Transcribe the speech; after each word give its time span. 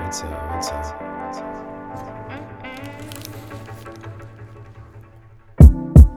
one 0.00 0.10
time, 0.10 0.48
one 0.50 0.62
time. 0.62 0.96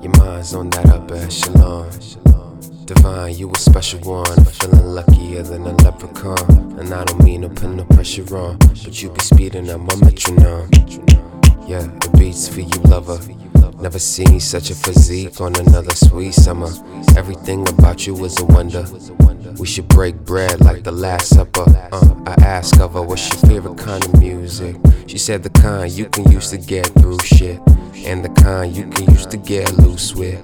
Your 0.01 0.11
mind's 0.17 0.53
on 0.53 0.69
that 0.71 0.85
upper 0.89 1.15
echelon. 1.15 1.89
Divine, 2.85 3.33
you 3.35 3.49
a 3.49 3.57
special 3.57 3.99
one. 4.01 4.45
Feeling 4.45 4.85
luckier 4.85 5.43
than 5.43 5.65
a 5.65 5.73
leprechaun. 5.83 6.79
And 6.79 6.93
I 6.93 7.05
don't 7.05 7.23
mean 7.23 7.41
to 7.43 7.49
put 7.49 7.69
no 7.69 7.85
pressure 7.85 8.35
on, 8.35 8.57
but 8.57 9.01
you 9.01 9.09
be 9.09 9.21
speeding 9.21 9.69
up 9.69 9.79
my 9.79 9.95
metronome. 9.95 10.69
Yeah, 11.65 11.87
it 12.33 12.35
beats 12.35 12.47
for 12.47 12.61
you, 12.61 12.81
lover. 12.89 13.19
Never 13.81 13.99
seen 13.99 14.39
such 14.39 14.69
a 14.69 14.75
physique 14.75 15.41
on 15.41 15.55
another 15.55 15.93
sweet 15.93 16.33
summer. 16.33 16.69
Everything 17.17 17.67
about 17.69 18.07
you 18.07 18.25
is 18.25 18.39
a 18.39 18.45
wonder. 18.45 18.85
We 19.59 19.67
should 19.67 19.87
break 19.87 20.15
bread 20.15 20.61
like 20.61 20.83
the 20.83 20.91
Last 20.91 21.35
Supper. 21.35 21.65
Uh, 21.91 22.15
I 22.25 22.35
asked 22.41 22.79
of 22.79 22.93
her, 22.93 23.01
what's 23.01 23.29
your 23.29 23.51
favorite 23.51 23.77
kind 23.77 24.03
of 24.05 24.19
music? 24.19 24.75
She 25.07 25.17
said 25.17 25.43
the 25.43 25.49
kind 25.49 25.91
you 25.91 26.05
can 26.05 26.31
use 26.31 26.49
to 26.51 26.57
get 26.57 26.87
through 26.99 27.19
shit. 27.19 27.59
And 28.05 28.23
the 28.23 28.29
kind 28.41 28.75
you 28.75 28.87
can 28.87 29.11
use 29.11 29.25
to 29.27 29.37
get 29.37 29.71
loose 29.73 30.15
with. 30.15 30.39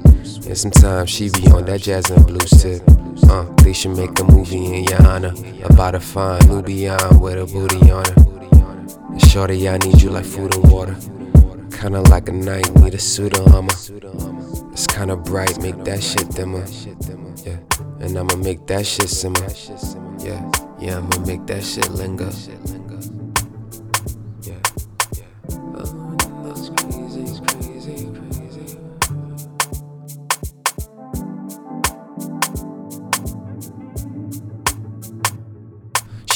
And 0.45 0.57
sometimes 0.57 1.09
she 1.09 1.29
be 1.29 1.47
on 1.47 1.65
that 1.65 1.81
jazz 1.81 2.09
and 2.09 2.25
blues 2.25 2.51
tip. 2.61 2.81
Uh, 3.29 3.43
they 3.63 3.73
should 3.73 3.95
make 3.95 4.17
a 4.19 4.23
movie 4.23 4.65
in 4.65 4.83
your 4.83 5.05
honor 5.07 5.33
about 5.65 5.95
a 5.95 5.99
fine 5.99 6.41
Nubian 6.47 7.19
with 7.19 7.37
a 7.37 7.45
booty 7.45 7.91
on 7.91 8.05
her. 8.05 9.19
Shorty, 9.19 9.67
I 9.69 9.77
need 9.77 10.01
you 10.01 10.09
like 10.09 10.25
food 10.25 10.55
and 10.55 10.71
water. 10.71 10.95
Kinda 11.79 12.01
like 12.09 12.27
a 12.27 12.33
knight, 12.33 12.75
need 12.81 12.93
a 12.93 12.99
suit 12.99 13.39
of 13.39 13.55
armor. 13.55 13.71
It's 14.73 14.85
kinda 14.85 15.15
bright, 15.15 15.61
make 15.61 15.81
that 15.85 16.03
shit 16.03 16.27
dimmer. 16.35 16.65
Yeah, 17.45 17.59
and 18.01 18.17
I'ma 18.19 18.35
make 18.35 18.67
that 18.67 18.85
shit 18.85 19.07
simmer. 19.07 19.47
Yeah, 20.19 20.43
yeah, 20.77 20.97
I'ma 20.97 21.25
make 21.25 21.47
that 21.47 21.63
shit 21.63 21.89
linger. 21.91 22.31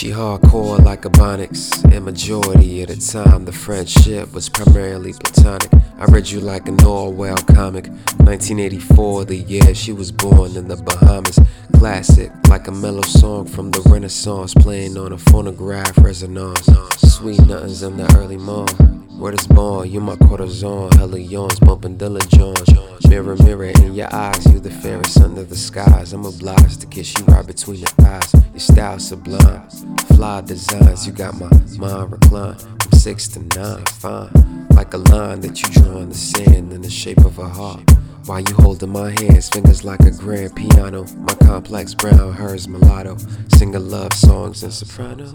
She 0.03 0.09
hardcore 0.09 0.83
like 0.83 1.05
a 1.05 1.09
Ebonics, 1.09 1.81
and 1.95 2.03
majority 2.03 2.81
of 2.81 2.89
the 2.89 2.97
time 2.97 3.45
the 3.45 3.53
friendship 3.53 4.33
was 4.33 4.49
primarily 4.49 5.13
platonic. 5.13 5.69
I 5.97 6.03
read 6.11 6.29
you 6.29 6.41
like 6.41 6.67
an 6.67 6.83
Orwell 6.83 7.37
comic. 7.37 7.87
1984, 7.87 9.23
the 9.23 9.37
year 9.37 9.73
she 9.73 9.93
was 9.93 10.11
born 10.11 10.57
in 10.57 10.67
the 10.67 10.75
Bahamas. 10.75 11.39
Classic, 11.77 12.33
like 12.49 12.67
a 12.67 12.71
mellow 12.71 13.03
song 13.03 13.45
from 13.45 13.71
the 13.71 13.79
Renaissance, 13.83 14.53
playing 14.53 14.97
on 14.97 15.13
a 15.13 15.17
phonograph 15.17 15.97
resonance. 15.97 16.67
Sweet 16.97 17.39
nothings 17.47 17.81
in 17.81 17.95
the 17.95 18.13
early 18.17 18.35
morn. 18.35 19.02
Word 19.23 19.39
is 19.39 19.47
born, 19.47 19.89
you 19.89 20.01
my 20.01 20.17
cortisone, 20.17 20.93
hella 20.95 21.17
yawns, 21.17 21.57
bumping 21.61 21.97
Jones. 21.97 23.07
Mirror, 23.07 23.37
mirror 23.37 23.71
in 23.81 23.93
your 23.93 24.13
eyes, 24.13 24.45
you 24.51 24.59
the 24.59 24.69
fairest 24.69 25.17
under 25.21 25.45
the 25.45 25.55
skies. 25.55 26.11
I'm 26.11 26.25
obliged 26.25 26.81
to 26.81 26.87
kiss 26.87 27.17
you 27.17 27.23
right 27.27 27.47
between 27.47 27.79
the 27.79 27.87
thighs. 27.87 28.33
Your 28.51 28.59
style 28.59 28.99
sublime, 28.99 29.69
fly 30.13 30.41
designs, 30.41 31.07
you 31.07 31.13
got 31.13 31.39
my 31.39 31.49
mind 31.77 32.11
reclined. 32.11 32.59
From 32.59 32.91
six 32.91 33.29
to 33.29 33.39
nine, 33.57 33.85
fine, 33.85 34.67
like 34.71 34.93
a 34.93 34.97
line 34.97 35.39
that 35.39 35.61
you 35.61 35.69
draw 35.69 35.99
in 35.99 36.09
the 36.09 36.15
sand 36.15 36.73
in 36.73 36.81
the 36.81 36.89
shape 36.89 37.19
of 37.19 37.39
a 37.39 37.47
heart. 37.47 37.89
While 38.25 38.41
you 38.41 38.55
holding 38.55 38.89
my 38.89 39.11
hands, 39.21 39.47
fingers 39.47 39.85
like 39.85 40.01
a 40.01 40.11
grand 40.11 40.53
piano. 40.53 41.05
My 41.19 41.35
complex 41.35 41.93
brown, 41.93 42.33
hers 42.33 42.67
mulatto. 42.67 43.15
Singing 43.47 43.89
love 43.89 44.11
songs 44.11 44.63
in 44.63 44.71
soprano. 44.71 45.31